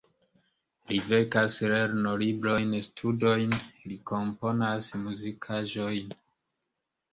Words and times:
Li 0.91 0.95
verkas 1.09 1.57
lernolibrojn, 1.73 2.73
studojn, 2.87 3.55
li 3.91 4.01
komponas 4.15 4.91
muzikaĵojn. 5.05 6.19